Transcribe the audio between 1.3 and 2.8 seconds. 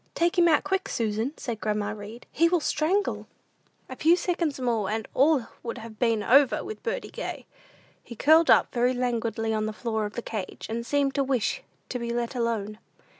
said grandma Read; "he will